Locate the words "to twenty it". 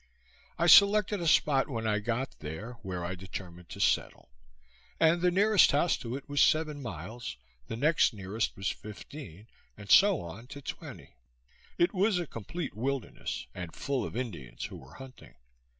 10.47-11.93